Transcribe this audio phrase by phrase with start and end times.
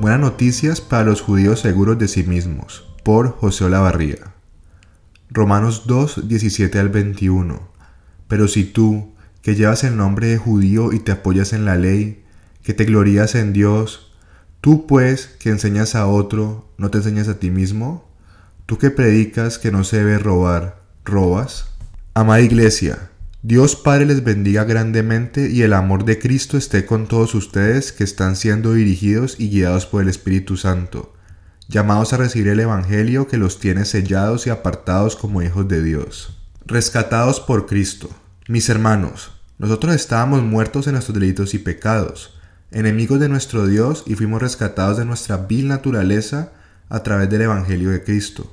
[0.00, 4.32] Buenas noticias para los judíos seguros de sí mismos, por José Olavarría.
[5.28, 7.68] Romanos 2, 17 al 21.
[8.28, 12.22] Pero si tú, que llevas el nombre de judío y te apoyas en la ley,
[12.62, 14.12] que te glorías en Dios,
[14.60, 18.08] tú pues, que enseñas a otro, ¿no te enseñas a ti mismo?
[18.66, 21.70] Tú que predicas que no se debe robar, ¿robas?
[22.14, 23.10] Amada Iglesia,
[23.42, 28.02] Dios Padre les bendiga grandemente y el amor de Cristo esté con todos ustedes que
[28.02, 31.14] están siendo dirigidos y guiados por el Espíritu Santo,
[31.68, 36.36] llamados a recibir el Evangelio que los tiene sellados y apartados como hijos de Dios.
[36.66, 38.10] Rescatados por Cristo.
[38.48, 42.40] Mis hermanos, nosotros estábamos muertos en nuestros delitos y pecados,
[42.72, 46.50] enemigos de nuestro Dios y fuimos rescatados de nuestra vil naturaleza
[46.88, 48.52] a través del Evangelio de Cristo.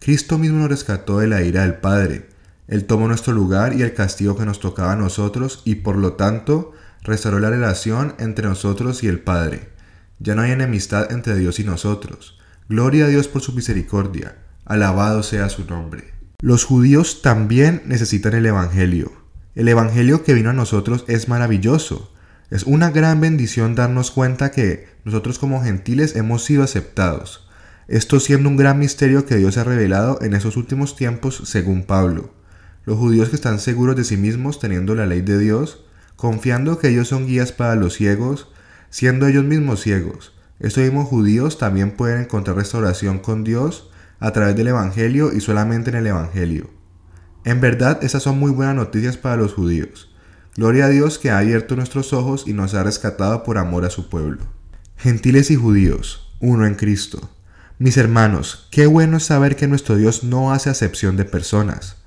[0.00, 2.28] Cristo mismo nos rescató de la ira del Padre,
[2.68, 6.12] él tomó nuestro lugar y el castigo que nos tocaba a nosotros y por lo
[6.12, 9.70] tanto restauró la relación entre nosotros y el Padre.
[10.18, 12.38] Ya no hay enemistad entre Dios y nosotros.
[12.68, 14.36] Gloria a Dios por su misericordia.
[14.66, 16.12] Alabado sea su nombre.
[16.40, 19.12] Los judíos también necesitan el Evangelio.
[19.54, 22.12] El Evangelio que vino a nosotros es maravilloso.
[22.50, 27.48] Es una gran bendición darnos cuenta que nosotros como gentiles hemos sido aceptados.
[27.86, 32.37] Esto siendo un gran misterio que Dios ha revelado en esos últimos tiempos según Pablo.
[32.88, 35.84] Los judíos que están seguros de sí mismos teniendo la ley de Dios,
[36.16, 38.48] confiando que ellos son guías para los ciegos,
[38.88, 40.32] siendo ellos mismos ciegos.
[40.58, 45.90] Estos mismos judíos también pueden encontrar restauración con Dios a través del Evangelio y solamente
[45.90, 46.70] en el Evangelio.
[47.44, 50.10] En verdad, esas son muy buenas noticias para los judíos.
[50.56, 53.90] Gloria a Dios que ha abierto nuestros ojos y nos ha rescatado por amor a
[53.90, 54.46] su pueblo.
[54.96, 57.28] Gentiles y judíos, uno en Cristo.
[57.78, 61.97] Mis hermanos, qué bueno es saber que nuestro Dios no hace acepción de personas.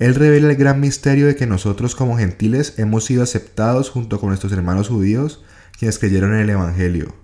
[0.00, 4.30] Él revela el gran misterio de que nosotros como gentiles hemos sido aceptados junto con
[4.30, 5.44] nuestros hermanos judíos,
[5.78, 7.14] quienes creyeron en el Evangelio.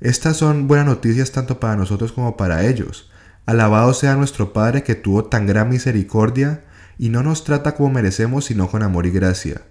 [0.00, 3.08] Estas son buenas noticias tanto para nosotros como para ellos.
[3.46, 6.64] Alabado sea nuestro Padre que tuvo tan gran misericordia
[6.98, 9.62] y no nos trata como merecemos sino con amor y gracia.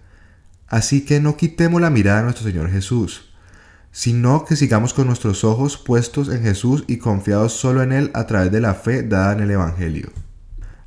[0.69, 3.33] Así que no quitemos la mirada de nuestro Señor Jesús,
[3.91, 8.25] sino que sigamos con nuestros ojos puestos en Jesús y confiados solo en Él a
[8.25, 10.13] través de la fe dada en el Evangelio.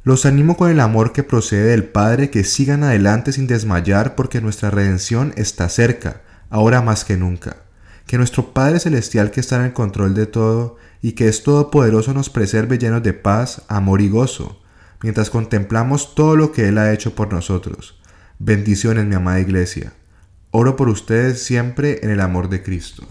[0.02, 4.40] Los animo con el amor que procede del Padre que sigan adelante sin desmayar porque
[4.40, 7.58] nuestra redención está cerca, ahora más que nunca.
[8.06, 12.14] Que nuestro Padre Celestial que está en el control de todo y que es todopoderoso
[12.14, 14.62] nos preserve llenos de paz, amor y gozo,
[15.02, 18.00] mientras contemplamos todo lo que Él ha hecho por nosotros.
[18.38, 19.92] Bendiciones mi amada iglesia.
[20.50, 23.06] Oro por ustedes siempre en el amor de Cristo.